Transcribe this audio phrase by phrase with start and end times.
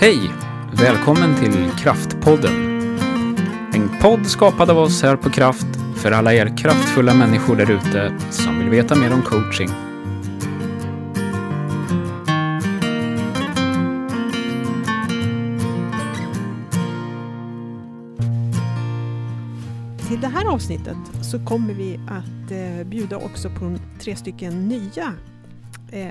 [0.00, 0.30] Hej!
[0.72, 2.52] Välkommen till Kraftpodden.
[3.74, 8.18] En podd skapad av oss här på Kraft för alla er kraftfulla människor där ute
[8.30, 9.68] som vill veta mer om coaching.
[20.08, 25.14] Till det här avsnittet så kommer vi att eh, bjuda också på tre stycken nya
[25.92, 26.10] eh,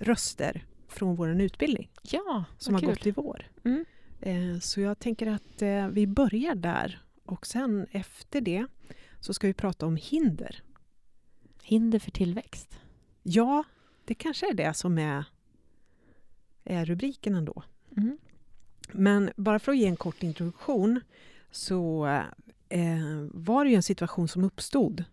[0.00, 2.88] röster från vår utbildning Ja, som har kul.
[2.88, 3.46] gått i vår.
[3.64, 3.84] Mm.
[4.20, 8.66] Eh, så jag tänker att eh, vi börjar där och sen efter det
[9.20, 10.62] så ska vi prata om hinder.
[11.62, 12.78] Hinder för tillväxt.
[13.22, 13.64] Ja,
[14.04, 15.24] det kanske är det som är,
[16.64, 17.62] är rubriken ändå.
[17.96, 18.18] Mm.
[18.92, 21.00] Men bara för att ge en kort introduktion
[21.50, 22.06] så
[22.68, 25.04] eh, var det ju en situation som uppstod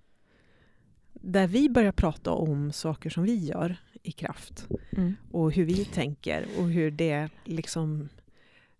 [1.13, 5.15] där vi började prata om saker som vi gör i kraft Mm.
[5.31, 8.09] och hur vi tänker och hur det liksom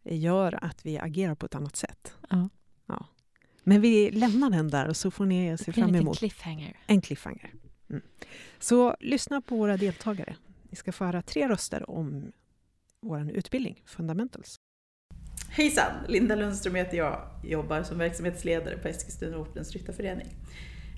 [0.04, 2.14] gör att vi agerar på ett annat sätt.
[2.30, 2.50] Ja.
[2.88, 3.06] Ja.
[3.64, 6.78] Men vi lämnar den där och så får ni se fram en emot cliffhanger.
[6.88, 7.54] en cliffhanger.
[7.90, 8.02] Mm.
[8.60, 10.36] Så lyssna på våra deltagare.
[10.70, 12.32] Ni ska få höra tre röster om
[13.02, 14.56] vår utbildning, Fundamentals.
[15.50, 15.92] Hejsan!
[16.08, 20.28] Linda Lundström heter jag, jobbar som verksamhetsledare på Eskilstuna Ortens Ryttarförening.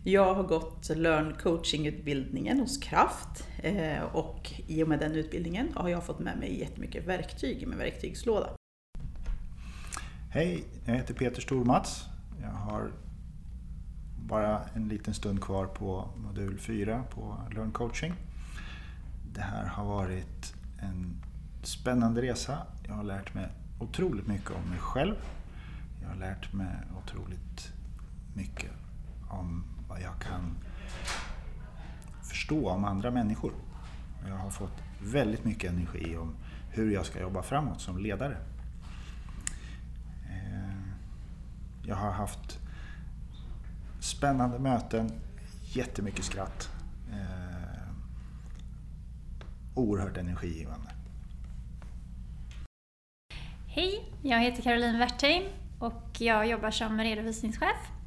[0.04, 5.90] Jag har gått Learn coaching-utbildningen hos Kraft eh, och i och med den utbildningen har
[5.90, 8.50] jag fått med mig jättemycket verktyg i min verktygslåda.
[10.32, 12.06] Hej, jag heter Peter Stormats.
[12.42, 12.92] Jag har
[14.16, 18.14] bara en liten stund kvar på modul 4 på Learn coaching.
[19.34, 21.24] Det här har varit en
[21.64, 22.58] spännande resa.
[22.88, 23.48] Jag har lärt mig
[23.80, 25.16] otroligt mycket om mig själv.
[26.02, 27.74] Jag har lärt mig otroligt
[28.36, 28.72] mycket
[29.30, 30.58] om vad jag kan
[32.24, 33.52] förstå om andra människor.
[34.28, 36.36] Jag har fått väldigt mycket energi om
[36.72, 38.38] hur jag ska jobba framåt som ledare.
[40.30, 40.80] Eh,
[41.84, 42.60] jag har haft
[44.00, 45.12] spännande möten,
[45.64, 46.70] jättemycket skratt.
[47.12, 47.90] Eh,
[49.76, 50.90] oerhört energigivande.
[53.68, 55.44] Hej, jag heter Caroline Wertheim
[55.80, 57.99] och jag jobbar som redovisningschef.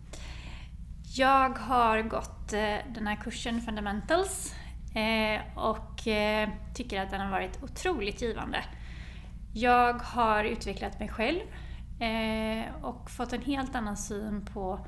[1.15, 4.55] Jag har gått eh, den här kursen Fundamentals
[4.95, 8.65] eh, och eh, tycker att den har varit otroligt givande.
[9.55, 11.41] Jag har utvecklat mig själv
[12.83, 14.87] och fått en helt annan syn på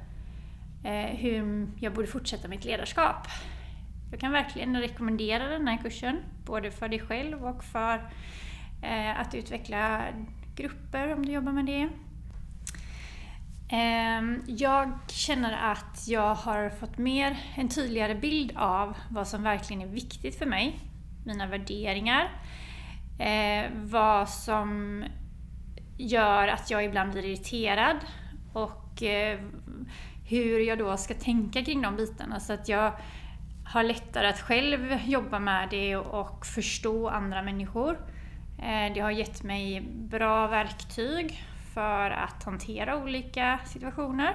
[1.13, 3.27] hur jag borde fortsätta mitt ledarskap.
[4.11, 8.11] Jag kan verkligen rekommendera den här kursen, både för dig själv och för
[9.17, 10.05] att utveckla
[10.57, 11.89] grupper om du jobbar med det.
[13.69, 19.83] Ehm, jag känner att jag har fått mer, en tydligare bild av vad som verkligen
[19.83, 20.79] är viktigt för mig.
[21.27, 22.31] Mina värderingar.
[23.19, 25.05] Ehm, vad som
[25.99, 27.97] gör att jag ibland blir irriterad
[28.53, 29.41] och eh,
[30.29, 32.93] hur jag då ska tänka kring de bitarna så att jag
[33.65, 37.99] har lättare att själv jobba med det och förstå andra människor.
[38.63, 39.81] Ehm, det har gett mig
[40.11, 44.31] bra verktyg för att hantera olika situationer.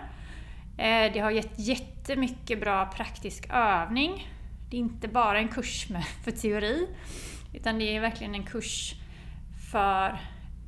[0.77, 4.27] Eh, Det har gett jättemycket bra praktisk övning.
[4.69, 6.87] Det är inte bara en kurs med, för teori,
[7.53, 8.93] utan det är verkligen en kurs
[9.71, 10.09] för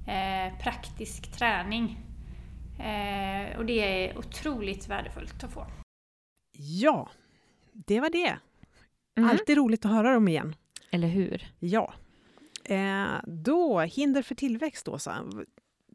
[0.08, 1.98] eh, praktisk träning.
[2.80, 5.66] Eh, och det är otroligt värdefullt att få.
[6.58, 7.10] Ja,
[7.74, 8.38] det var det.
[9.18, 9.30] Mm.
[9.30, 10.56] Alltid roligt att höra dem igen.
[10.92, 11.48] Eller hur?
[11.60, 11.94] Ja.
[12.66, 15.18] Eh, då, hinder för tillväxt, Åsa.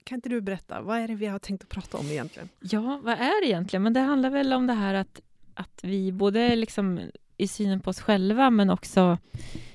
[0.07, 2.49] Kan inte du berätta, vad är det vi har tänkt att prata om egentligen?
[2.61, 3.83] Ja, vad är det egentligen?
[3.83, 5.21] Men det handlar väl om det här att,
[5.55, 7.01] att vi både liksom
[7.37, 9.19] i synen på oss själva men också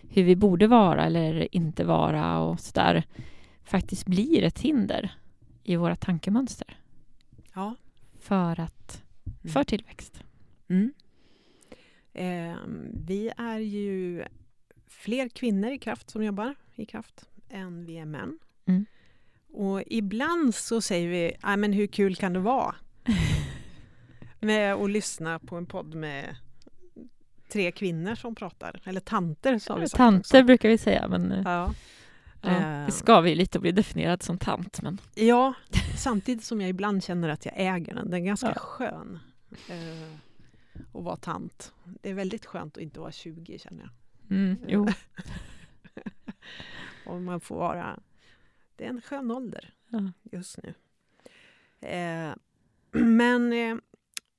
[0.01, 3.03] hur vi borde vara eller inte vara och sådär
[3.63, 5.15] faktiskt blir ett hinder
[5.63, 6.77] i våra tankemönster
[7.53, 7.75] Ja.
[8.19, 9.03] för, att,
[9.53, 10.23] för tillväxt.
[10.67, 10.93] Mm.
[12.13, 12.57] Eh,
[13.07, 14.23] vi är ju
[14.87, 18.39] fler kvinnor i kraft som jobbar i kraft än vi är män.
[18.65, 18.85] Mm.
[19.53, 22.75] Och ibland så säger vi, "Nej, men hur kul kan det vara?
[24.39, 26.35] med att lyssna på en podd med
[27.51, 28.81] tre kvinnor som pratar.
[28.83, 30.43] Eller tanter sa vi sagt Tanter också.
[30.45, 31.73] brukar vi säga, men eh, Ja.
[32.41, 32.85] ja, Eh.
[32.85, 34.81] det ska vi lite bli definierad som tant.
[34.81, 35.53] Men ja,
[35.97, 38.09] samtidigt som jag ibland känner att jag äger den.
[38.09, 38.59] Den är ganska Ja.
[38.59, 39.19] skön
[39.69, 40.13] eh,
[40.93, 41.73] att vara tant.
[42.01, 43.91] Det är väldigt skönt att inte vara 20 känner jag.
[44.37, 44.87] mm, jo,
[47.05, 47.99] Och man får vara...
[48.81, 50.11] Det är en skön ålder ja.
[50.31, 50.73] just nu.
[51.89, 52.33] Eh,
[52.91, 53.53] men...
[53.53, 53.75] Eh,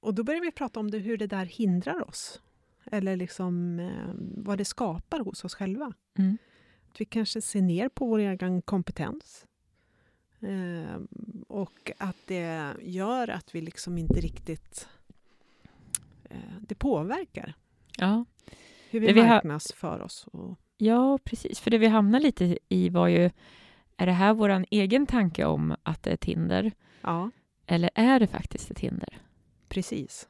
[0.00, 2.40] och då börjar vi prata om det, hur det där hindrar oss.
[2.84, 5.92] Eller liksom eh, vad det skapar hos oss själva.
[6.18, 6.38] Mm.
[6.90, 9.46] Att vi kanske ser ner på vår egen kompetens.
[10.40, 11.00] Eh,
[11.48, 14.88] och att det gör att vi liksom inte riktigt...
[16.24, 17.54] Eh, det påverkar
[17.98, 18.24] Ja.
[18.90, 20.26] hur vi Det vi har- marknadsför oss.
[20.32, 21.60] Och, ja, precis.
[21.60, 23.30] För det vi hamnar lite i var ju,
[23.96, 26.72] är det här vår egen tanke om att det är Tinder?
[27.00, 27.30] ja,
[27.66, 29.18] Eller är det faktiskt ett hinder?
[29.68, 30.28] precis.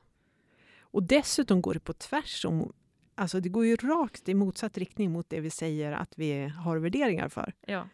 [0.81, 2.73] Och dessutom går det på tvärs om...
[3.14, 6.76] Alltså det går ju rakt i motsatt riktning mot det vi säger att vi har
[6.79, 7.53] värderingar för.
[7.67, 7.88] Ja.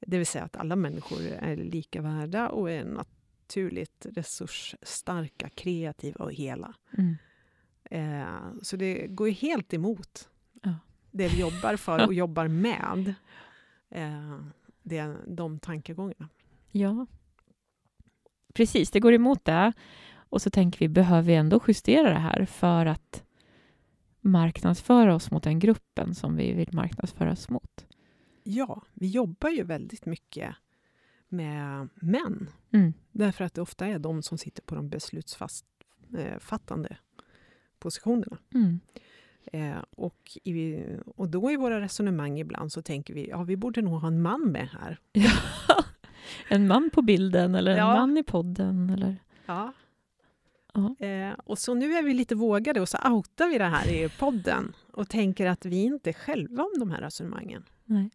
[0.00, 6.32] Det vill säga att alla människor är lika värda och är naturligt resursstarka, kreativa och
[6.32, 6.74] hela.
[6.98, 7.16] Mm.
[7.90, 10.28] Eh, så det går ju helt emot
[10.62, 10.74] Ja.
[11.10, 13.14] det vi jobbar för och jobbar med.
[13.90, 14.38] Eh,
[14.82, 16.28] det, de tankegångarna.
[16.70, 17.06] Ja.
[18.54, 19.72] Precis, det går emot det.
[20.14, 23.24] Och så tänker vi, behöver vi ändå justera det här för att
[24.20, 27.86] marknadsföra oss mot den gruppen som vi vill marknadsföra oss mot?
[28.42, 30.54] Ja, vi jobbar ju väldigt mycket
[31.28, 32.50] med män.
[32.70, 32.92] Mm.
[33.12, 36.96] Därför att det ofta är de som sitter på de beslutsfattande
[37.78, 38.38] positionerna.
[38.54, 38.80] Mm.
[39.52, 43.82] Eh, och, i, och då i våra resonemang ibland så tänker vi, ja vi borde
[43.82, 44.98] nog ha en man med här.
[45.68, 45.84] Ja.
[46.48, 47.94] En man på bilden eller en Ja.
[47.94, 48.90] man i podden.
[48.90, 49.16] Eller...
[49.46, 49.72] Ja.
[50.74, 51.06] Ja.
[51.06, 54.08] Eh, och så nu är vi lite vågade och så outar vi det här i
[54.08, 57.64] podden och tänker att vi inte är själva om de här resonemangen.
[57.84, 58.10] Nej.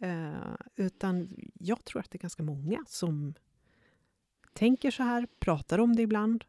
[0.00, 3.34] Eh, utan jag tror att det är ganska många som
[4.52, 6.44] tänker så här, pratar om det ibland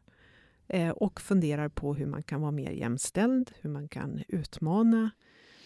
[0.68, 5.10] eh, och funderar på hur man kan vara mer jämställd, hur man kan utmana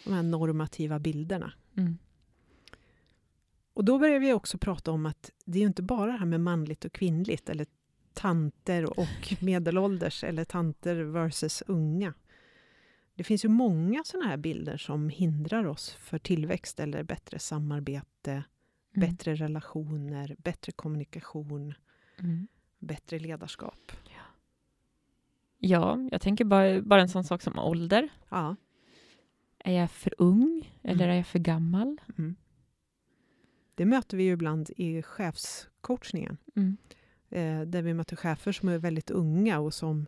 [0.04, 1.52] de här normativa bilderna.
[1.76, 1.98] Mm.
[3.74, 6.40] Och då börjar vi också prata om att det är inte bara det här med
[6.40, 7.66] manligt och kvinnligt eller
[8.14, 12.14] tanter och medelålders eller tanter versus unga.
[13.14, 18.44] Det finns ju många sådana här bilder som hindrar oss för tillväxt eller bättre samarbete,
[18.96, 19.10] Mm.
[19.10, 21.74] bättre relationer, bättre kommunikation,
[22.18, 22.46] Mm.
[22.78, 23.92] bättre ledarskap.
[25.64, 28.08] Ja, jag tänker bara, bara en sån sak som ålder.
[28.28, 28.56] Ja.
[29.58, 31.10] Är jag för ung eller Mm.
[31.10, 32.00] är jag för gammal?
[32.18, 32.36] Mm.
[33.74, 36.36] Det möter vi ju ibland i chefscoachningen.
[36.56, 36.76] Mm.
[37.30, 40.06] eh, där vi möter chefer som är väldigt unga och som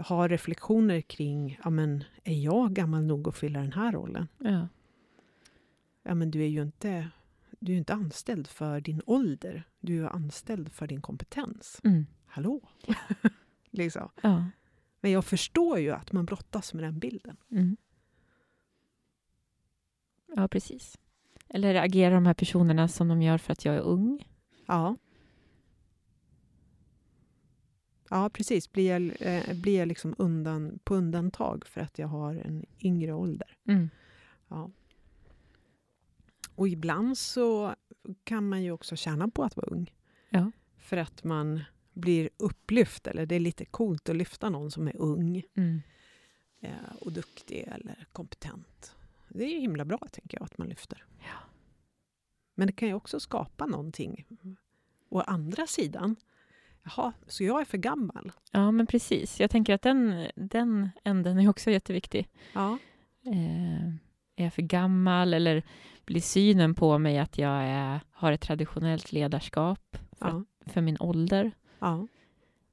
[0.00, 4.28] har reflektioner kring, ja men är jag gammal nog att fylla den här rollen?
[4.38, 4.68] Ja.
[6.02, 7.08] Ja men du är ju inte,
[7.60, 11.80] du är inte anställd för din ålder, du är anställd för din kompetens.
[11.84, 12.06] Mm.
[12.26, 12.68] Hallå?
[13.70, 14.08] liksom.
[14.22, 14.44] Ja.
[15.06, 17.36] Men jag förstår ju att man brottas med den bilden.
[17.50, 17.76] Mm.
[20.36, 20.98] Ja, precis.
[21.48, 24.28] Eller agerar de här personerna som de gör för att jag är ung?
[24.66, 24.96] Ja.
[28.10, 28.72] Ja, precis.
[28.72, 33.12] Blir jag, eh, blir jag liksom undan, på undantag för att jag har en yngre
[33.12, 33.56] ålder?
[33.68, 33.90] Mm.
[34.48, 34.70] Ja.
[36.54, 37.74] Och ibland så
[38.24, 39.92] kan man ju också tjäna på att vara ung.
[40.30, 40.50] Ja.
[40.76, 41.60] För att man
[41.96, 45.82] blir upplyft, eller det är lite coolt att lyfta någon som är ung Mm.
[46.60, 46.70] eh,
[47.00, 48.96] och duktig eller kompetent.
[49.28, 51.04] Det är himla bra, tänker jag, att man lyfter.
[51.18, 51.38] Ja.
[52.54, 54.24] Men det kan ju också skapa någonting.
[55.08, 56.16] Å andra sidan,
[56.82, 58.32] jaha, så jag är för gammal?
[58.50, 59.40] ja, men precis.
[59.40, 62.28] Jag tänker att den, den änden är också jätteviktig.
[62.52, 62.78] Ja,
[63.28, 63.86] Eh,
[64.36, 65.62] är jag för gammal eller
[66.04, 70.96] blir synen på mig att jag är, har ett traditionellt ledarskap för, ja, för min
[71.00, 71.52] ålder?
[71.78, 72.06] Ja,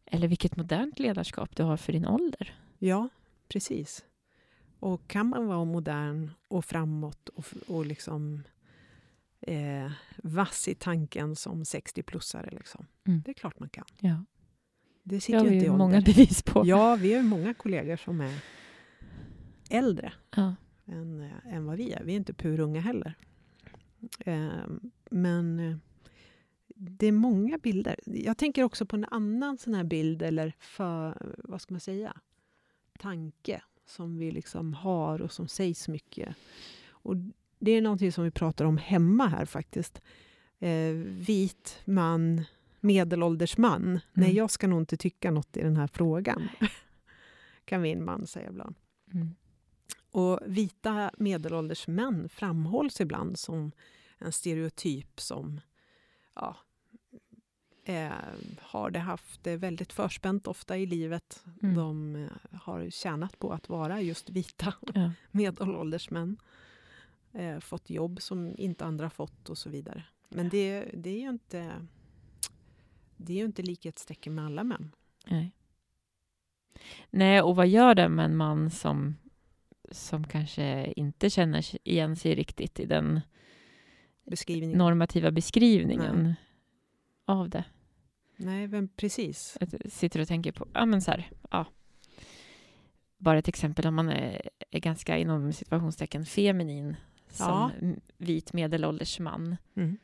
[0.05, 2.53] Eller vilket modernt ledarskap du har för din ålder?
[2.79, 3.09] ja,
[3.47, 4.05] precis.
[4.79, 8.43] Och kan man vara modern och framåt och, och liksom
[9.41, 9.91] eh,
[10.23, 12.51] vass i tanken som 60-plussare?
[12.51, 12.85] Liksom.
[13.07, 13.21] Mm.
[13.25, 13.85] Det är klart man kan.
[13.99, 14.23] Ja,
[15.03, 16.63] Det det sitter har ju vi inte i ju många bevis på.
[16.65, 18.39] Ja, vi har ju många kollegor som är
[19.69, 20.55] äldre Ja.
[20.85, 22.03] än, eh, än vad vi är.
[22.03, 23.13] Vi är inte purunga heller.
[24.19, 24.47] Eh,
[25.11, 25.79] men
[26.75, 27.99] det är många bilder.
[28.05, 32.17] Jag tänker också på en annan sån här bild, eller för, vad ska man säga,
[32.99, 36.35] tanke som vi liksom har och som sägs mycket.
[36.87, 37.15] Och
[37.59, 40.01] det är någonting som vi pratar om hemma här faktiskt.
[40.59, 42.43] Eh, vit man,
[42.79, 43.99] medelålders man.
[44.13, 46.47] Nej, jag ska nog inte tycka något i den här frågan.
[47.65, 48.75] kan min man säga ibland.
[49.13, 49.35] Mm.
[50.11, 53.71] Och vita medelålders män framhålls ibland som
[54.17, 55.61] en stereotyp som
[56.35, 56.57] ja,
[57.85, 58.11] eh,
[58.61, 61.43] har det haft det väldigt förspänt ofta i livet.
[61.63, 61.75] Mm.
[61.75, 65.11] De eh, har tjänat på att vara just vita Ja.
[65.31, 66.37] medelålders män.
[67.31, 70.03] Eh, fått jobb som inte andra fått och så vidare.
[70.29, 71.87] Men det, det är ju inte
[73.17, 74.91] det är ju inte likhetstecken med alla män.
[75.27, 75.51] Nej.
[77.09, 79.15] Nej, och vad gör det med en man som,
[79.91, 83.21] som kanske inte känner igen sig riktigt i den
[84.25, 84.77] Beskrivningen.
[84.77, 86.33] normativa beskrivningen?
[87.25, 87.65] av det.
[88.35, 89.57] Nej, men precis.
[89.59, 91.65] Jag sitter och tänker på, ja men så här, ja.
[93.17, 96.95] Bara ett exempel om man är, är ganska inom situationstecken feminin
[97.29, 97.71] som Ja.
[98.17, 99.57] vit medelålders man.
[99.75, 99.97] Mm.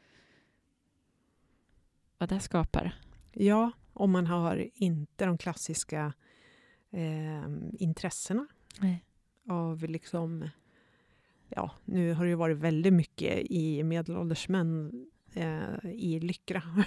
[2.18, 2.96] Vad det skapar.
[3.32, 6.14] Ja, om man har inte de klassiska
[6.92, 7.46] eh,
[7.80, 8.48] intressena
[8.80, 9.06] Nej.
[9.48, 10.50] av liksom...
[11.50, 14.92] Ja, nu har det ju varit väldigt mycket i medelålders män
[15.34, 16.64] eh, i Lyckra.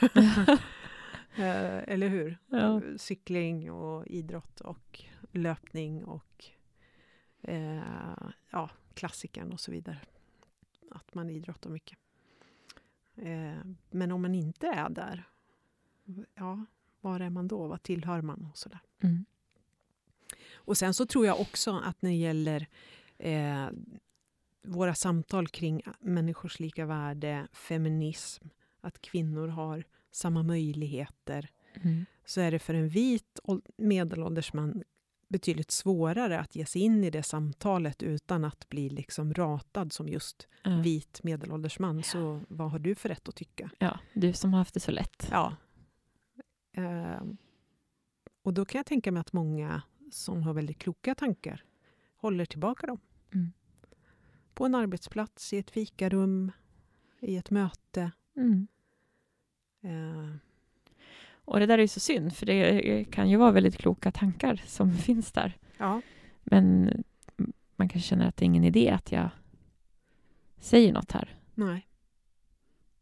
[1.36, 2.38] eh, eller hur?
[2.46, 2.80] Ja.
[2.96, 6.44] Cykling och idrott och löpning och
[7.42, 7.82] eh,
[8.50, 9.98] ja, klassikern och så vidare.
[10.90, 11.98] Att man idrottar mycket.
[13.16, 15.24] Eh, men om man inte är där,
[16.34, 16.66] ja,
[17.00, 17.66] var är man då?
[17.66, 18.48] Vad tillhör man?
[18.50, 18.80] Och sådär.
[19.00, 19.24] Mm.
[20.54, 22.66] Och sen så tror jag också att när det gäller
[23.18, 23.66] eh,
[24.62, 28.48] våra samtal kring människors lika värde, feminism,
[28.80, 32.04] att kvinnor har samma möjligheter, Mm.
[32.24, 34.82] så är det för en vit ål- medelålders man
[35.28, 40.08] betydligt svårare att ge sig in i det samtalet utan att bli liksom ratad som
[40.08, 40.80] just Ja.
[40.80, 42.02] vit medelålders man.
[42.02, 43.70] Så vad har du för rätt att tycka?
[43.78, 45.28] ja, du som har haft det så lätt.
[45.30, 45.56] Ja.
[46.72, 47.36] Ehm,
[48.42, 51.64] och då kan jag tänka mig att många som har väldigt kloka tankar
[52.16, 52.98] håller tillbaka dem.
[53.34, 53.52] Mm.
[54.54, 56.52] På en arbetsplats, i ett fikarum,
[57.20, 58.10] i ett möte.
[58.36, 58.66] Mm.
[59.82, 60.38] Ehm,
[61.44, 64.62] Och det där är ju så synd, för det kan ju vara väldigt kloka tankar
[64.66, 65.58] som finns där.
[65.78, 66.00] ja.
[66.44, 67.02] Men
[67.76, 69.30] man kanske känner att det är ingen idé att jag
[70.58, 71.36] säger något här.
[71.54, 71.88] Nej.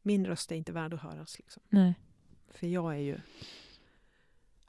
[0.02, 1.38] Min röst är inte värd att höras.
[1.38, 1.62] Liksom.
[1.68, 1.94] Nej.
[2.48, 3.18] För jag är ju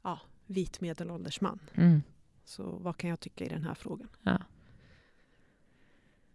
[0.04, 1.60] ja, vit medelålders man.
[1.74, 2.02] Mm.
[2.46, 4.10] Så vad kan jag tycka i den här frågan?
[4.22, 4.38] Ja.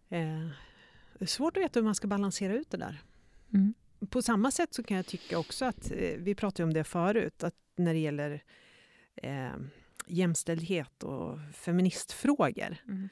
[0.08, 0.48] Eh,
[1.18, 3.02] det är svårt att veta hur man ska balansera ut det där.
[3.54, 3.74] Mm.
[4.10, 7.44] På samma sätt så kan jag tycka också att, eh, vi pratade om det förut,
[7.44, 8.42] att när det gäller
[9.14, 9.52] eh,
[10.06, 13.08] jämställdhet och feministfrågor Mm.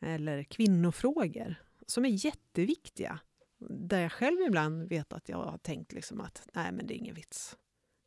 [0.00, 1.54] eller kvinnofrågor
[1.86, 3.18] som är jätteviktiga.
[3.70, 6.96] Där jag själv ibland vet att jag har tänkt liksom att nej men det är
[6.98, 7.56] ingen vits.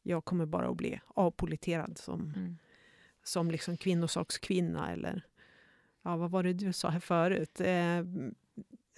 [0.03, 2.57] Jag kommer bara att bli avpoliterad som, Mm.
[3.23, 5.25] som liksom kvinnosakskvinna eller
[6.05, 7.61] ja, vad var det du sa här förut?
[7.61, 8.03] Eh,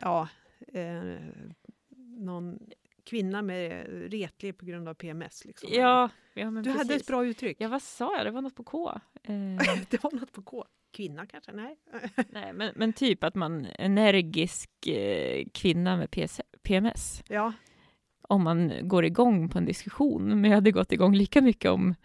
[0.02, 0.28] ja,
[0.74, 1.16] eh,
[2.18, 2.60] någon
[3.04, 5.46] kvinna med retlig på grund av PMS.
[5.46, 5.70] Liksom.
[5.72, 6.78] Ja, ja, du precis.
[6.78, 7.58] hade ett bra uttryck.
[7.60, 8.26] Ja, vad sa jag?
[8.26, 8.92] Det var något på K.
[9.24, 10.66] Eh, det var något på K.
[10.92, 11.52] Kvinna kanske?
[11.52, 11.78] Nej.
[12.30, 17.24] nej, men, men typ att man energisk eh, kvinna med PS, PMS.
[17.28, 17.54] ja,
[18.22, 20.42] Om man går igång på en diskussion.
[20.42, 21.96] Men jag hade gått igång lika mycket om,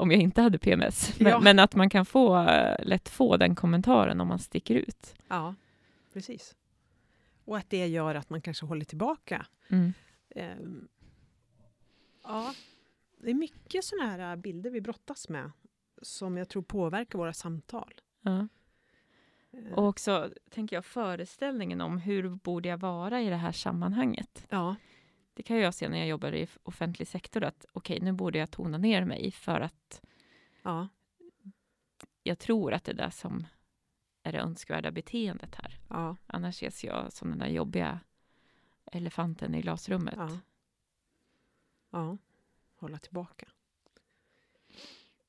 [0.00, 1.20] om jag inte hade PMS.
[1.20, 1.40] Men, Ja.
[1.40, 5.14] men att man kan få, eh, lätt få den kommentaren om man sticker ut.
[5.28, 5.54] ja,
[6.12, 6.56] precis.
[7.44, 9.46] Och att det gör att man kanske håller tillbaka.
[9.68, 9.92] Mm.
[10.36, 10.88] Ehm,
[12.24, 12.54] ja,
[13.22, 15.50] det är mycket sådana här bilder vi brottas med
[16.02, 17.94] som jag tror påverkar våra samtal.
[18.22, 18.30] Ja.
[19.52, 24.46] Ehm, Och också, tänker jag, föreställningen om hur borde jag vara i det här sammanhanget.
[24.48, 24.76] ja,
[25.40, 28.50] Det kan jag se när jag jobbar i offentlig sektor, att okej, nu borde jag
[28.50, 30.02] tona ner mig för att
[30.62, 30.88] ja,
[32.22, 33.46] jag tror att det är det som
[34.22, 35.78] är det önskvärda beteendet här.
[35.88, 38.00] ja, Annars ses jag som den där jobbiga
[38.92, 40.14] elefanten i glasrummet.
[40.16, 40.38] ja.
[41.90, 42.18] Ja,
[42.76, 43.48] hålla tillbaka.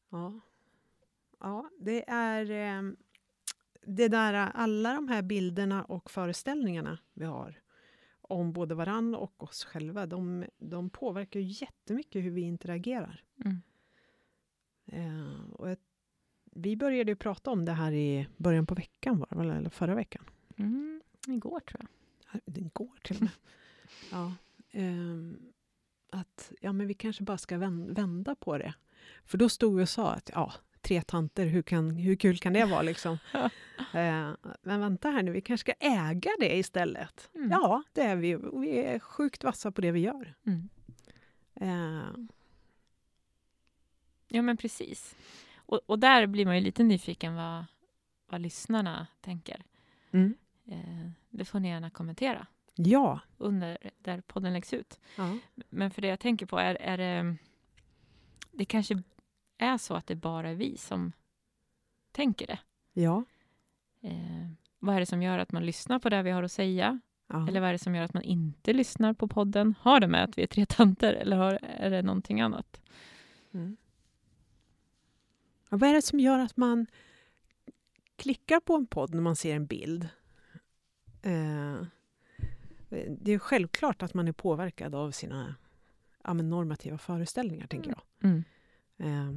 [0.09, 0.39] Ja,
[1.39, 2.97] ja det är ehm,
[3.81, 7.60] det där, alla de här bilderna och föreställningarna vi har
[8.31, 13.23] om både varann och oss själva, de, de påverkar ju jättemycket hur vi interagerar.
[13.45, 13.61] Mm.
[14.85, 15.81] Eh, och ett,
[16.45, 19.95] vi började ju prata om det här i början på veckan, var det eller förra
[19.95, 20.25] veckan.
[20.57, 22.41] Mm, igår tror jag.
[22.45, 23.31] Det går till och med.
[24.11, 24.33] Ja,
[24.71, 25.39] ehm,
[26.09, 28.73] att ja, men vi kanske bara ska vän- vända på det.
[29.25, 32.53] För då stod vi och sa att ja, tre tanter, hur, kan, hur kul kan
[32.53, 32.81] det vara?
[32.81, 33.17] Liksom?
[33.93, 37.29] Eh, men vänta här nu, vi kanske ska äga det istället.
[37.35, 37.51] Mm.
[37.51, 38.35] Ja, det är vi.
[38.35, 40.33] Vi är sjukt vassa på det vi gör.
[40.45, 40.69] Mm.
[41.55, 42.09] Eh,
[44.27, 45.15] Ja, men precis.
[45.55, 47.65] Och, och där blir man ju lite nyfiken vad,
[48.29, 49.63] vad lyssnarna tänker.
[50.11, 50.33] mm.
[50.67, 53.19] Eh, det får ni gärna kommentera Ja.
[53.38, 55.00] under där podden läggs ut.
[55.15, 55.38] ja.
[55.69, 57.35] Men för det jag tänker på är, är det,
[58.51, 59.01] det kanske
[59.61, 61.11] är så att det bara är vi som
[62.11, 62.59] tänker det.
[62.93, 63.23] Ja.
[64.01, 64.47] Eh,
[64.79, 66.99] vad är det som gör att man lyssnar på det vi har att säga?
[67.31, 67.47] ja.
[67.47, 69.75] Eller vad är det som gör att man inte lyssnar på podden?
[69.79, 72.81] Har det med att vi är tre tanter eller har, är det någonting annat?
[73.51, 73.77] Mm.
[75.69, 76.87] Vad är det som gör att man
[78.15, 80.09] klickar på en podd när man ser en bild?
[81.21, 81.81] Eh,
[83.09, 85.55] det är självklart att man är påverkad av sina
[86.23, 88.29] ja, normativa föreställningar, tänker jag.
[88.29, 88.43] Mm.
[89.01, 89.31] Eh,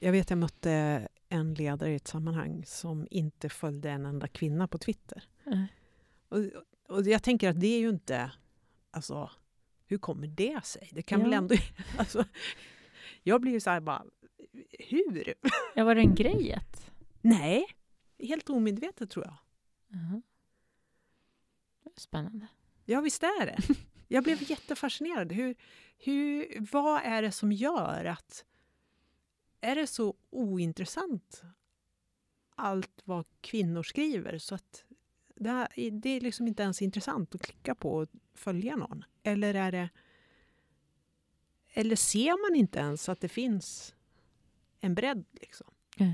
[0.00, 4.68] jag vet jag mötte en ledare i ett sammanhang som inte följde en enda kvinna
[4.68, 5.22] på Twitter.
[5.46, 5.62] Eh,
[6.28, 6.38] Och,
[6.96, 8.32] och jag tänker att det är ju inte...
[8.90, 9.30] Alltså,
[9.86, 10.88] hur kommer det sig?
[10.92, 11.38] Det kan väl Ja.
[11.38, 11.54] ändå...
[11.98, 12.24] Alltså,
[13.22, 14.04] jag blir ju så här bara...
[14.78, 15.34] Hur?
[15.74, 16.52] Ja, var det en grej?
[16.52, 16.90] Att...
[17.20, 17.66] Nej,
[18.18, 19.36] helt omedvetet tror jag.
[19.88, 20.22] Jaha.
[21.96, 22.46] Spännande.
[22.84, 23.58] Ja, visst är det.
[24.08, 25.32] Jag blev jättefascinerad.
[25.32, 25.54] Hur,
[25.98, 28.44] hur, vad är det som gör att...
[29.66, 31.42] Är det så ointressant,
[32.54, 34.84] allt vad kvinnor skriver, så att
[35.34, 39.04] det, här, det är liksom inte ens intressant att klicka på och följa någon?
[39.22, 39.88] Eller är det...
[41.72, 43.94] Eller ser man inte ens att det finns
[44.80, 45.66] en bredd liksom?
[45.98, 46.12] Eh.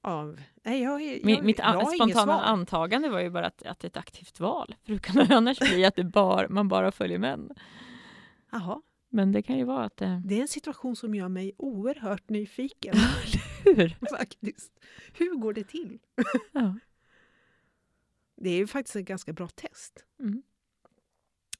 [0.00, 3.86] Av, nej, jag, jag, Min, mitt jag spontana antagande var ju bara att, att det
[3.86, 4.74] är ett aktivt val.
[4.82, 7.50] För hur kan det annars bli att det bar, man bara följer män?
[8.50, 8.82] Jaha.
[9.14, 10.22] Men det kan ju vara att det...
[10.24, 12.94] Det är en situation som gör mig oerhört nyfiken.
[13.64, 13.88] Hur?
[14.10, 14.72] faktiskt.
[15.14, 15.98] Hur går det till?
[16.52, 16.78] Ja.
[18.36, 20.04] Det är ju faktiskt ett ganska bra test.
[20.18, 20.42] Mm.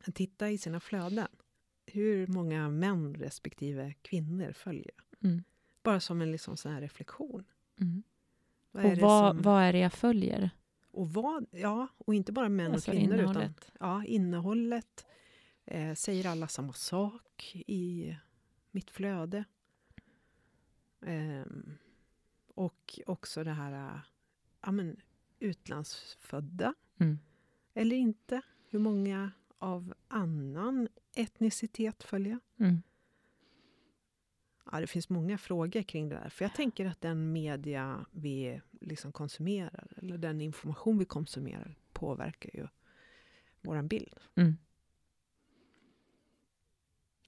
[0.06, 1.28] Att titta i sina flöden.
[1.86, 4.94] Hur många män respektive kvinnor följer.
[5.24, 5.42] Mm.
[5.82, 7.44] Bara som en liksom sån här reflektion.
[7.80, 8.02] Mm.
[8.70, 10.50] Vad är Och vad, som, vad är det jag följer?
[10.90, 13.72] och vad, ja, och inte bara män Alltså och kvinnor utan innehållet.
[13.80, 15.06] ja, innehållet.
[15.64, 18.16] Eh, säger alla samma sak i
[18.70, 19.44] mitt flöde?
[21.06, 21.74] Ehm,
[22.54, 24.00] och också det här eh,
[24.60, 24.96] ja, men,
[25.38, 27.18] utlandsfödda Mm.
[27.74, 28.40] eller inte.
[28.68, 32.40] Hur många av annan etnicitet följer?
[32.58, 32.82] Mm.
[34.72, 36.28] Ja, det finns många frågor kring det där.
[36.28, 42.50] För jag tänker att den media vi liksom konsumerar, eller den information vi konsumerar, påverkar
[42.56, 42.68] ju
[43.60, 44.14] vår bild.
[44.34, 44.56] Mm.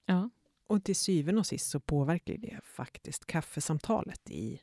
[0.06, 0.30] Ja.
[0.66, 4.60] Och till syvende och sist så påverkar det faktiskt kaffesamtalet i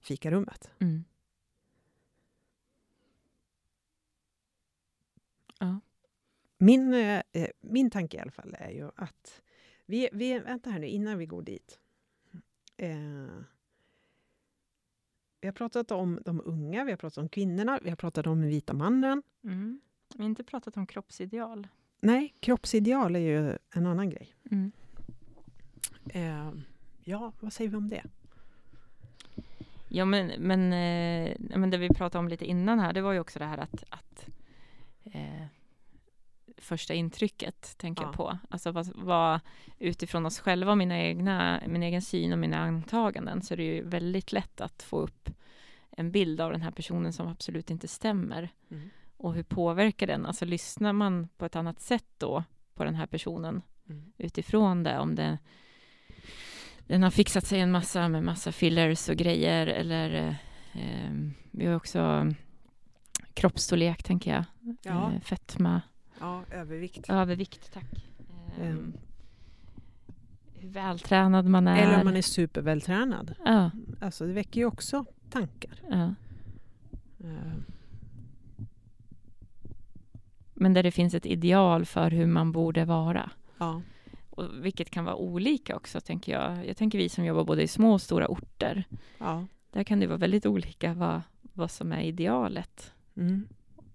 [0.00, 0.70] fikarummet.
[0.78, 1.04] Mm.
[5.58, 5.80] Ja.
[6.58, 9.42] Min, eh, eh, min tanke i alla fall är ju att
[9.86, 11.80] vi, vi, vänta här nu, innan vi går dit.
[12.76, 13.40] Eh,
[15.40, 18.40] vi har pratat om de unga, vi har pratat om kvinnorna, vi har pratat om
[18.40, 19.22] den vita mannen.
[19.44, 19.80] Mm.
[20.14, 21.68] Vi har inte pratat om kroppsideal.
[22.00, 24.34] Nej, kroppsideal är ju en annan grej.
[24.50, 24.72] Mm.
[26.10, 26.52] Eh,
[27.04, 28.02] ja, vad säger vi om det?
[29.88, 33.20] Ja, men, men, eh, men det vi pratade om lite innan här, det var ju
[33.20, 34.28] också det här att, att
[35.04, 35.46] eh,
[36.56, 38.08] första intrycket tänker Ja.
[38.08, 38.38] jag på.
[38.50, 39.40] Alltså vad, vad,
[39.78, 43.64] utifrån oss själva och mina egna, min egen syn och mina antaganden så är det
[43.64, 45.30] ju väldigt lätt att få upp
[45.90, 48.48] en bild av den här personen som absolut inte stämmer.
[48.70, 48.90] Mm.
[49.18, 50.26] Och hur påverkar den?
[50.26, 54.12] Alltså lyssnar man på ett annat sätt då på den här personen Mm.
[54.18, 54.98] utifrån det?
[54.98, 55.38] Om det,
[56.86, 60.28] den har fixat sig en massa med massa fillers och grejer eller
[60.74, 61.10] eh,
[61.50, 62.32] vi har också
[63.34, 64.44] kroppsstorlek tänker jag.
[64.82, 65.12] Ja.
[65.12, 65.82] Eh, fetma,
[66.20, 67.10] ja, övervikt.
[67.10, 67.84] övervikt, tack.
[68.58, 68.92] Eh, Mm.
[70.54, 71.82] Hur vältränad man är.
[71.82, 73.34] Eller om man är supervältränad.
[73.44, 75.80] Ja, Alltså, det väcker ju också tankar.
[75.90, 76.14] ja.
[77.24, 77.52] Eh,
[80.60, 83.30] Men där det finns ett ideal för hur man borde vara.
[83.58, 83.82] ja.
[84.30, 86.66] Och vilket kan vara olika också, tänker jag.
[86.66, 88.84] Jag tänker vi som jobbar både i små och stora orter.
[89.18, 89.46] ja.
[89.70, 92.92] Där kan det vara väldigt olika vad, vad som är idealet.
[93.16, 93.48] Mm.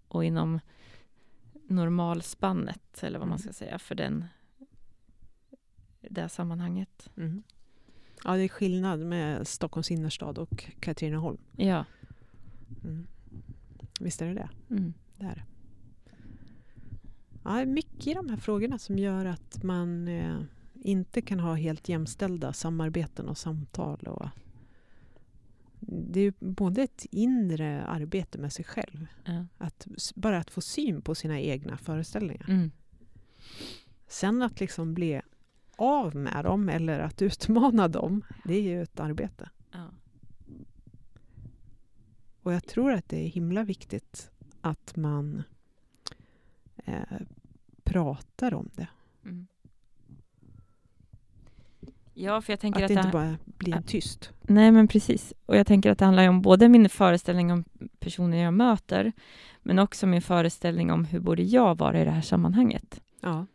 [0.07, 0.59] Och inom
[1.67, 4.25] normalspannet, eller vad man ska säga, för den,
[6.01, 7.09] det sammanhanget.
[7.17, 7.43] Mm.
[8.23, 11.37] Ja, det är skillnad med Stockholms innerstad och Katrineholm.
[11.55, 11.85] Ja.
[12.83, 13.07] Mm.
[13.99, 14.49] Visst är det det?
[14.69, 14.93] Mm.
[15.17, 15.43] Det är det.
[17.43, 20.39] Ja, mycket i de här frågorna som gör att man eh,
[20.73, 23.99] inte kan ha helt jämställda samarbeten och samtal.
[23.99, 24.27] Och
[25.79, 29.45] det är både ett inre arbete med sig själv, Ja.
[29.57, 32.45] att, bara att få syn på sina egna föreställningar.
[32.49, 32.71] Mm.
[34.07, 35.21] Sen att liksom bli
[35.77, 39.49] av med dem eller att utmana dem, det är ju ett arbete.
[39.71, 39.89] Ja.
[42.41, 45.43] Och jag tror att det är himla viktigt att man
[46.85, 47.01] eh,
[47.83, 48.87] pratar om det.
[49.25, 49.47] Mm.
[52.13, 54.31] Ja, för jag tänker Att att, det inte bara blir en tyst.
[54.41, 55.33] Nej, men precis.
[55.45, 57.63] Och jag tänker att det handlar om både min föreställning om
[57.99, 59.11] personer jag möter,
[59.61, 63.45] men också min föreställning om hur borde jag vara i det här sammanhanget, Ja.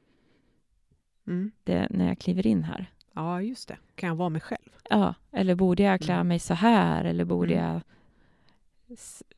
[1.26, 1.50] Mm.
[1.64, 2.92] det, när jag kliver in här.
[3.14, 3.76] ja, just det.
[3.94, 4.68] Kan jag vara mig själv?
[4.90, 6.28] Ja, eller borde jag klä Mm.
[6.28, 7.66] mig så här, eller borde Mm.
[7.72, 7.80] jag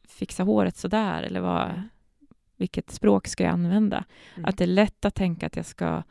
[0.09, 1.83] fixa håret så där, eller vad,
[2.61, 4.05] vilket språk ska jag använda?
[4.35, 4.45] Mm.
[4.45, 6.03] Att det är lätt att tänka att jag ska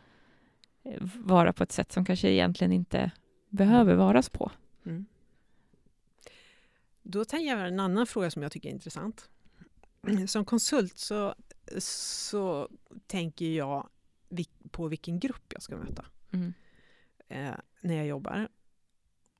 [0.83, 3.11] eh, vara på ett sätt som kanske egentligen inte
[3.49, 4.51] behöver varas på.
[4.85, 5.05] Mm.
[7.01, 9.29] Då tänker jag en annan fråga som jag tycker är intressant.
[10.27, 11.35] Som konsult så,
[11.79, 12.69] så
[13.07, 13.89] tänker jag
[14.71, 16.53] på vilken grupp jag ska möta Mm.
[17.27, 18.47] eh, när jag jobbar.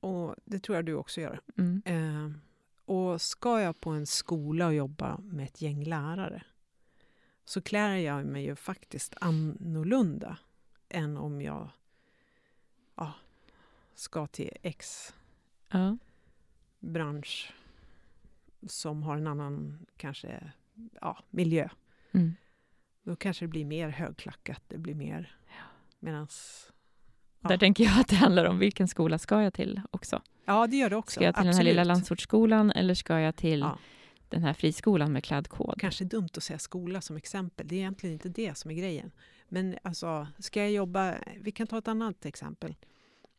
[0.00, 1.40] Och det tror jag du också gör.
[1.58, 1.82] Mm.
[1.84, 2.32] Eh,
[2.84, 6.42] och ska jag på en skola och jobba med ett gäng lärare
[7.50, 10.38] så klär jag mig ju faktiskt annorlunda
[10.88, 11.70] än om jag
[12.96, 13.12] ja,
[13.94, 15.14] ska till X
[15.68, 15.98] Ja.
[16.78, 17.52] bransch
[18.66, 20.52] som har en annan kanske
[21.00, 21.68] ja, miljö.
[22.12, 22.34] Mm.
[23.02, 25.36] Då kanske det blir mer högklackat, det blir mer
[25.98, 26.66] medans...
[27.40, 27.48] Ja.
[27.48, 30.22] Där tänker jag att det handlar om vilken skola ska jag till också.
[30.44, 31.14] Ja, det gör det också.
[31.14, 31.70] Ska jag till den här absolut.
[31.72, 33.78] lilla landsortsskolan eller ska jag till Ja.
[34.30, 35.80] Den här friskolan med klädkod?
[35.80, 37.68] Kanske dumt att säga skola som exempel.
[37.68, 39.10] Det är egentligen inte det som är grejen.
[39.48, 41.14] Men alltså, ska jag jobba...
[41.40, 42.74] Vi kan ta ett annat exempel.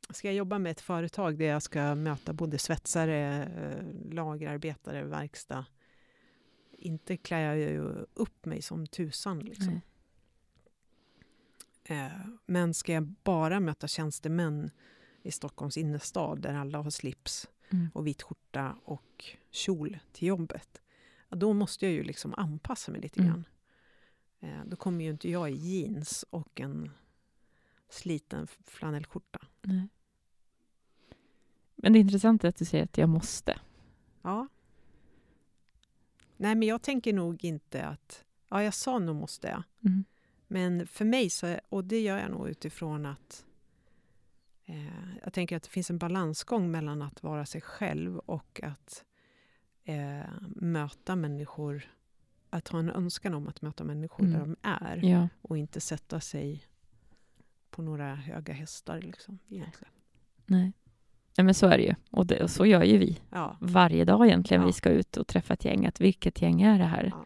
[0.09, 5.65] Ska jag jobba med ett företag där jag ska möta både svetsare, eh, lagerarbetare, verkstad.
[6.71, 7.81] Inte klär jag ju
[8.13, 9.39] upp mig som tusan.
[9.39, 9.81] Liksom.
[11.83, 12.07] Eh,
[12.45, 14.71] Men ska jag bara möta tjänstemän
[15.23, 17.89] i Stockholms innerstad där alla har slips Mm.
[17.93, 20.81] och vit skjorta och kjol till jobbet.
[21.29, 23.31] Ja, då måste jag ju liksom anpassa mig lite Mm.
[23.31, 23.45] grann.
[24.39, 26.91] Eh, Då kommer ju inte jag i jeans och en
[27.89, 29.39] sliten flanellskjorta.
[29.61, 29.87] Nej.
[31.75, 33.59] Men det är intressant att du säger att jag måste.
[34.21, 34.47] Ja.
[36.37, 38.25] Nej, men jag tänker nog inte att...
[38.49, 39.63] Ja, jag sa nog måste jag.
[39.85, 40.03] Mm.
[40.47, 43.45] Men för mig, så, och det gör jag nog utifrån att
[45.23, 49.05] jag tänker att det finns en balansgång mellan att vara sig själv och att
[49.83, 51.83] eh, möta människor,
[52.49, 54.33] att ha en önskan om att möta människor Mm.
[54.39, 55.27] där de är Ja.
[55.41, 56.63] och inte sätta sig
[57.69, 59.01] på några höga hästar.
[59.01, 59.93] Liksom, egentligen.
[60.45, 60.73] Nej.
[61.37, 61.95] Nej, men så är det ju.
[62.11, 64.61] Och, det, och så gör ju vi Ja, varje dag egentligen.
[64.61, 64.67] Ja.
[64.67, 65.85] Vi ska ut och träffa ett gäng.
[65.85, 67.07] Att vilket gäng är det här?
[67.13, 67.25] Ja.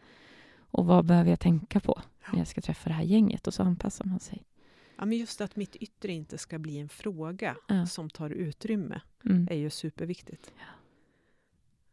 [0.58, 2.38] Och vad behöver jag tänka på när Ja.
[2.38, 3.46] jag ska träffa det här gänget?
[3.46, 4.42] Och så anpassar man sig.
[4.98, 7.86] Ja, men just att mitt yttre inte ska bli en fråga Ja.
[7.86, 9.48] som tar utrymme Mm.
[9.50, 10.52] är ju superviktigt.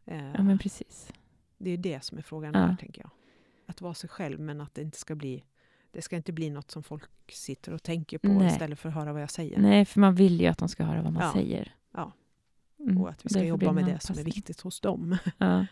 [0.04, 1.12] Eh, Ja, men precis.
[1.58, 2.60] Det är det som är frågan Ja.
[2.60, 3.10] här, tänker jag.
[3.66, 5.44] Att vara sig själv, men att det inte ska bli...
[5.90, 8.46] Det ska inte bli något som folk sitter och tänker på Nej.
[8.46, 9.58] istället för att höra vad jag säger.
[9.58, 11.32] Nej, för man vill ju att de ska höra vad man Ja.
[11.32, 11.74] säger.
[11.92, 12.12] Ja.
[12.80, 13.00] Mm.
[13.00, 14.24] Och att vi ska Därför jobba med det som är anpassning.
[14.24, 15.16] viktigt hos dem.
[15.38, 15.66] Ja.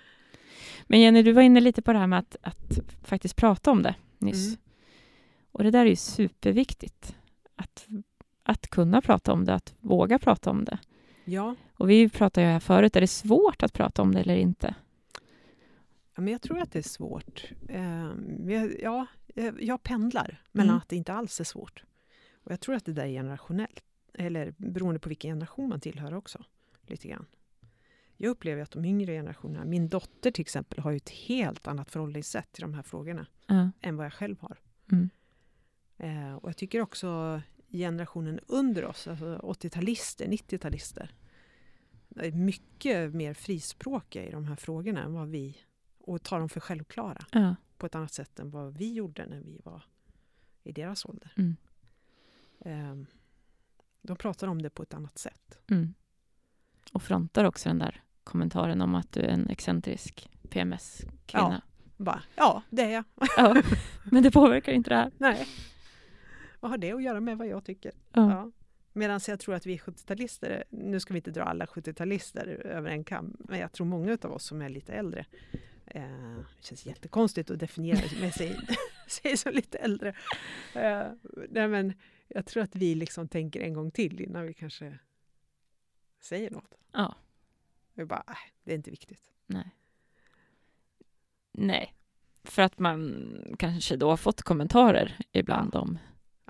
[0.86, 3.82] Men Jenny, du var inne lite på det här med att, att faktiskt prata om
[3.82, 4.46] det nyss.
[4.46, 4.58] Mm.
[5.52, 7.16] Och det där är ju superviktigt.
[7.62, 7.88] Att,
[8.42, 10.78] att kunna prata om det, att våga prata om det.
[11.24, 14.36] Ja, Och vi pratade ju här förut, är det svårt att prata om det eller
[14.36, 14.74] inte?
[16.14, 17.44] ja, men jag tror att det är svårt.
[17.68, 18.10] Eh,
[18.46, 20.78] jag, ja, jag, jag pendlar mellan Mm.
[20.78, 21.84] att det inte alls är svårt.
[22.44, 23.82] Och jag tror att det där är generationellt.
[24.14, 26.44] Eller beroende på vilken generation man tillhör också.
[26.86, 27.26] Lite grann.
[28.16, 31.90] Jag upplever att de yngre generationerna, min dotter till exempel, har ju ett helt annat
[31.90, 33.70] förhållningssätt till de här frågorna Ja.
[33.80, 34.56] än vad jag själv har.
[34.92, 35.10] Mm.
[35.98, 37.40] Eh, och jag tycker också
[37.72, 41.08] generationen under oss, alltså 80-talister, 90-talister,
[42.16, 45.58] är mycket mer frispråkiga i de här frågorna än vad vi,
[45.98, 47.56] och tar dem för självklara Ja.
[47.78, 49.82] på ett annat sätt än vad vi gjorde när vi var
[50.62, 51.32] i deras ålder.
[51.36, 51.56] Mm.
[52.60, 53.06] Eh,
[54.02, 55.58] de pratar om det på ett annat sätt.
[55.70, 55.94] Mm.
[56.92, 61.62] Och frontar också den där kommentaren om att du är en excentrisk PMS-kvinna.
[61.96, 63.04] Bara, ja, det är jag.
[63.36, 63.62] Ja.
[64.04, 65.10] Men det påverkar inte det här.
[65.18, 65.46] Nej.
[66.62, 67.92] Vad har det att göra med vad jag tycker?
[68.12, 68.30] Ja.
[68.30, 68.50] Ja.
[68.92, 73.04] Medan jag tror att vi 70-talister, nu ska vi inte dra alla 70-talister över en
[73.04, 75.26] kam, men jag tror många av oss som är lite äldre,
[75.86, 78.56] eh, det känns jättekonstigt att definiera med sig,
[79.06, 80.08] sig som lite äldre.
[80.74, 81.06] Eh,
[81.48, 81.92] nej men
[82.28, 84.98] jag tror att vi liksom tänker en gång till innan vi kanske
[86.20, 86.74] säger något.
[86.92, 87.14] Ja.
[87.94, 89.32] Vi bara, äh, det är inte viktigt.
[89.46, 89.70] Nej.
[91.52, 91.94] Nej.
[92.44, 93.26] För att man
[93.58, 95.98] kanske då har fått kommentarer ibland om...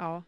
[0.02, 0.22] Ja.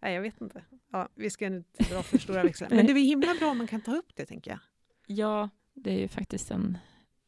[0.00, 0.64] Nej, jag vet inte.
[0.90, 2.70] Ja, vi ska inte dra för stora växlar.
[2.70, 4.60] Men det är himla bra om man kan ta upp det, tänker jag.
[5.06, 6.78] Ja, det är ju faktiskt en...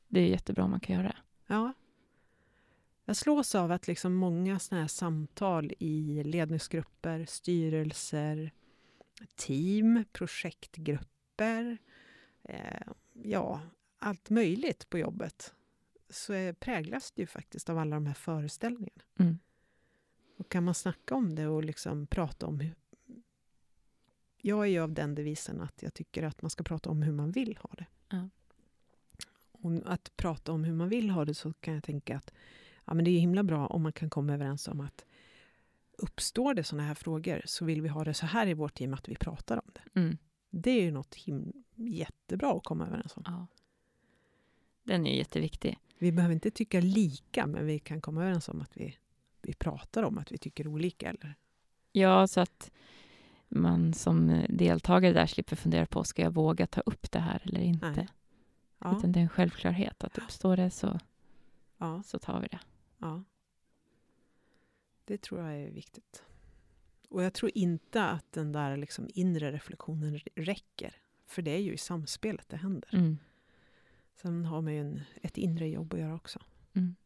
[0.08, 1.16] Det är jättebra om man kan göra det.
[1.46, 1.72] Ja.
[3.04, 8.52] Jag slås av att liksom många såna här samtal i ledningsgrupper, styrelser,
[9.36, 11.78] team, projektgrupper,
[12.42, 13.60] eh, ja,
[13.98, 15.54] allt möjligt på jobbet,
[16.10, 19.02] så är, präglas det ju faktiskt av alla de här föreställningarna.
[19.18, 19.38] Mm.
[20.38, 22.74] Och kan man snacka om det och liksom prata om hur...
[24.36, 27.12] Jag är ju av den devisen att jag tycker att man ska prata om hur
[27.12, 27.86] man vill ha det.
[28.08, 28.28] Ja.
[29.52, 32.32] Och att prata om hur man vill ha det så kan jag tänka att
[32.84, 35.04] ja, men det är himla bra om man kan komma överens om att
[35.98, 38.94] uppstår det sådana här frågor så vill vi ha det så här i vårt team
[38.94, 40.00] att vi pratar om det.
[40.00, 40.18] Mm.
[40.50, 43.22] Det är ju något him- jättebra att komma överens om.
[43.26, 43.46] Ja.
[44.82, 45.78] Den är ju jätteviktig.
[45.98, 48.98] Vi behöver inte tycka lika, men vi kan komma överens om att vi,
[49.42, 51.08] vi pratar om att vi tycker olika.
[51.10, 51.34] Eller?
[51.92, 52.70] Ja, så att
[53.48, 57.60] man som deltagare där slipper fundera på, ska jag våga ta upp det här eller
[57.60, 58.08] inte?
[58.78, 60.98] Ja, Utan det är en självklarhet att uppstår det så,
[61.78, 62.60] ja, så tar vi det.
[62.98, 63.24] ja.
[65.04, 66.22] Det tror jag är viktigt.
[67.08, 70.94] Och jag tror inte att den där liksom inre reflektionen räcker.
[71.26, 72.90] För det är ju i samspelet det händer.
[72.92, 73.18] Mm.
[74.14, 76.40] Sen har man ju en, ett inre jobb att göra också.
[76.72, 76.96] Mm.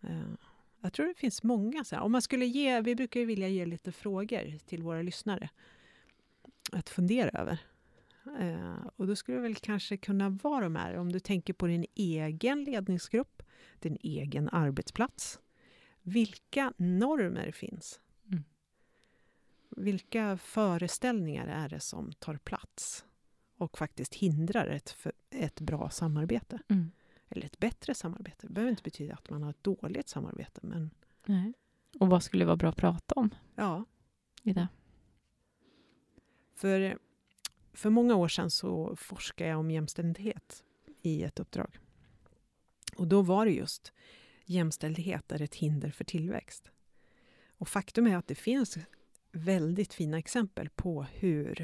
[0.00, 0.34] Eh,
[0.84, 1.84] Jag tror det finns många.
[1.84, 5.02] Så här, om man skulle ge, vi brukar ju vilja ge lite frågor till våra
[5.02, 5.48] lyssnare
[6.72, 7.58] att fundera över.
[8.40, 11.66] Eh, och då skulle det väl kanske kunna vara de här, om du tänker på
[11.66, 13.42] din egen ledningsgrupp,
[13.78, 15.40] din egen arbetsplats.
[16.02, 18.00] Vilka normer finns?
[18.30, 18.44] Mm.
[19.76, 23.04] Vilka föreställningar är det som tar plats
[23.56, 24.96] och faktiskt hindrar ett,
[25.30, 26.58] ett bra samarbete?
[26.68, 26.90] Mm.
[27.32, 28.46] Eller ett bättre samarbete.
[28.46, 30.90] Det behöver inte betyda att man har ett dåligt samarbete, men
[31.26, 31.52] Nej.
[31.98, 33.84] Och vad skulle vara bra att prata om ja.
[34.42, 34.68] i det?
[36.54, 36.98] För,
[37.72, 40.64] för många år sedan så forskade jag om jämställdhet
[41.02, 41.78] i ett uppdrag.
[42.96, 43.92] Och då var det just
[44.44, 46.70] jämställdhet är ett hinder för tillväxt.
[47.56, 48.78] Och faktum är att det finns
[49.32, 51.60] väldigt fina exempel på hur,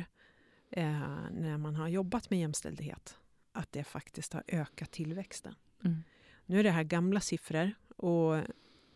[0.70, 1.00] eh,
[1.30, 3.18] när man har jobbat med jämställdhet,
[3.58, 5.54] att det faktiskt har ökat tillväxten.
[5.84, 6.02] Mm.
[6.46, 8.42] Nu är det här gamla siffror och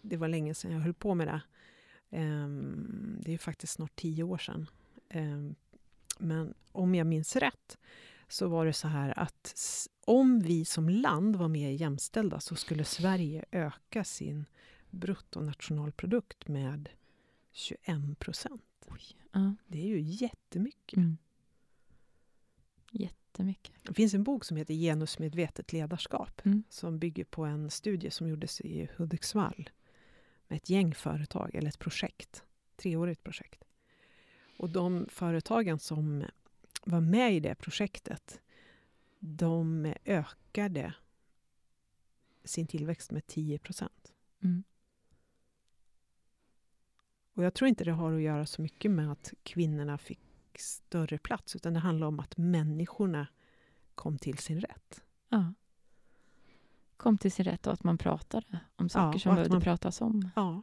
[0.02, 1.40] det var länge sedan jag höll på med det.
[2.10, 4.66] Ehm, Det är faktiskt snart tio år sedan.
[5.08, 5.54] Ehm,
[6.18, 7.78] Men om jag minns rätt
[8.28, 9.54] så var det så här att
[10.04, 14.44] om vi som land var mer jämställda så skulle Sverige öka sin
[14.90, 16.88] bruttonationalprodukt med
[17.52, 18.62] 21 procent.
[19.32, 19.54] Ja.
[19.66, 20.96] Det är ju jättemycket.
[20.96, 21.18] Mm.
[23.32, 23.74] Jättemycket.
[23.82, 26.62] Det finns en bok som heter Genusmedvetet ledarskap Mm.
[26.68, 29.70] som bygger på en studie som gjordes i Hudiksvall
[30.48, 32.44] med ett gäng företag, eller ett projekt,
[32.76, 33.64] treårigt projekt.
[34.58, 36.24] Och de företagen som
[36.84, 38.40] var med i det projektet,
[39.18, 40.94] de ökade
[42.44, 44.12] sin tillväxt med 10 procent.
[44.42, 44.62] Mm.
[47.34, 50.20] Och jag tror inte det har att göra så mycket med att kvinnorna fick
[50.60, 53.26] större plats, utan det handlar om att människorna
[53.94, 55.04] kom till sin rätt.
[55.28, 55.54] Ja.
[56.96, 60.00] Kom till sin rätt och att man pratade om saker och som behövde man- pratas
[60.00, 60.30] om.
[60.36, 60.62] Ja,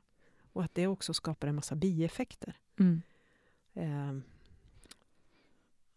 [0.54, 2.54] och att det också skapar en massa bieffekter.
[2.80, 3.02] Mm.
[3.74, 4.14] Eh,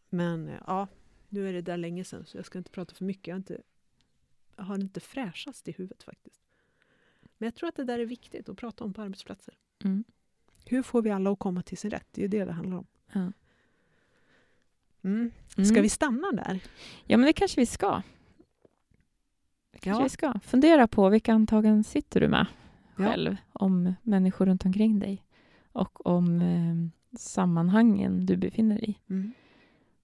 [0.09, 0.89] Men ja,
[1.29, 3.27] nu är det där länge sedan så jag ska inte prata för mycket.
[3.27, 3.63] Jag har inte,
[4.57, 6.43] jag har inte fräschast i huvudet faktiskt.
[7.39, 9.55] Men jag tror att det där är viktigt att prata om på arbetsplatser.
[9.85, 10.05] Mm.
[10.65, 12.07] Hur får vi alla att komma till sin rätt?
[12.11, 12.87] Det är ju det det handlar om.
[13.13, 13.33] Ja.
[15.05, 15.31] Mm.
[15.49, 15.83] Ska Mm.
[15.83, 16.61] vi stanna där?
[17.07, 18.03] Ja, men det kanske vi ska.
[19.73, 20.05] Det kanske Ja.
[20.05, 20.35] vi ska.
[20.45, 22.47] Fundera på vilka antaganden sitter du med
[22.97, 23.05] Ja.
[23.07, 25.23] själv om människor runt omkring dig
[25.73, 29.13] och om eh, sammanhangen du befinner dig i.
[29.13, 29.33] Mm.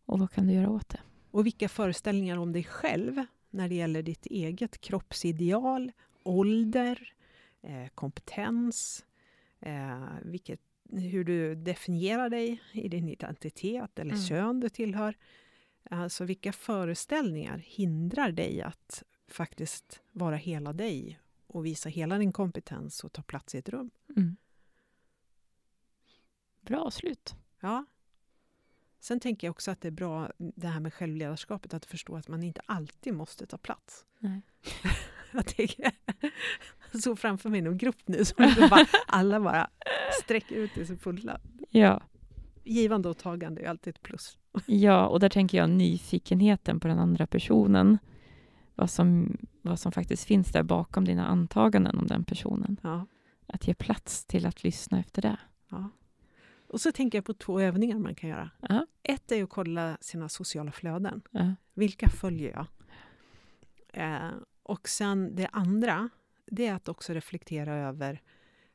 [0.07, 1.01] Och vad kan du göra åt det?
[1.31, 7.13] Och vilka föreställningar om dig själv när det gäller ditt eget kroppsideal, ålder,
[7.63, 9.05] eh, kompetens,
[9.61, 10.61] eh, vilket,
[10.93, 14.25] hur du definierar dig i din identitet eller Mm.
[14.25, 15.17] kön du tillhör.
[15.91, 23.05] Alltså vilka föreställningar hindrar dig att faktiskt vara hela dig och visa hela din kompetens
[23.05, 23.91] och ta plats i ett rum?
[24.17, 24.37] Mm.
[26.61, 27.35] Bra slut.
[27.61, 27.85] Ja.
[28.99, 32.29] Sen tänker jag också att det är bra det här med självledarskapet, att förstå att
[32.29, 34.05] man inte alltid måste ta plats.
[34.19, 34.41] Nej.
[35.33, 35.91] Jag tänker,
[36.93, 39.71] jag såg framför mig någon grupp nu som det bara, alla bara
[40.23, 41.41] sträcker ut i sig fulla.
[41.71, 42.03] Ja.
[42.65, 44.39] Givande och tagande är alltid ett plus.
[44.67, 47.99] ja, och där tänker jag nyfikenheten på den andra personen.
[48.75, 52.77] Vad som, vad som faktiskt finns där bakom dina antaganden om den personen.
[52.83, 53.07] Ja,
[53.47, 55.37] Att ge plats till att lyssna efter det.
[55.71, 55.91] ja.
[56.71, 58.51] Och så tänker jag på två övningar man kan göra.
[58.69, 58.87] Ja.
[59.03, 61.23] Ett är att kolla sina sociala flöden.
[61.31, 61.55] Ja.
[61.75, 62.67] Vilka följer jag?
[63.93, 64.31] Eh,
[64.69, 66.09] och sen det andra,
[66.47, 68.23] det är att också reflektera över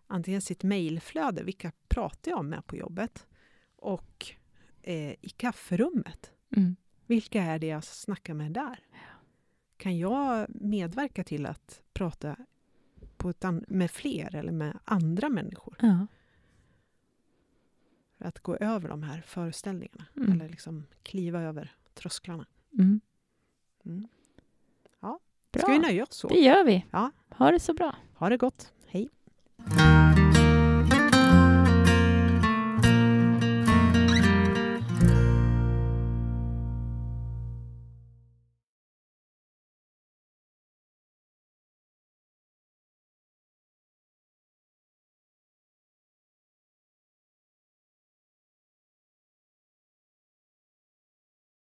[0.08, 3.28] antingen sitt mejlflöde, vilka pratar jag med på jobbet?
[3.76, 4.32] Och
[4.82, 6.76] eh, i kafferummet, Mm.
[7.06, 8.80] vilka är det jag snackar med där?
[9.78, 12.36] Kan jag medverka till att prata
[13.18, 15.76] på ett med fler eller med andra människor?
[15.80, 16.08] Ja.
[18.18, 20.32] För att gå över de här föreställningarna, Mm.
[20.32, 22.46] eller liksom kliva över trösklarna.
[22.80, 23.02] Mm.
[23.86, 24.08] Mm.
[25.54, 25.62] Bra.
[25.62, 26.28] Ska vi nöja oss så?
[26.28, 26.86] Det gör vi.
[26.92, 27.12] Ja.
[27.38, 27.96] Ha det så bra.
[28.16, 28.72] Ha det gott.
[28.88, 29.10] Hej!